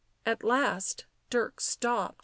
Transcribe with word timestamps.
At 0.25 0.43
last 0.43 1.05
Dirk 1.29 1.59
stopped. 1.61 2.19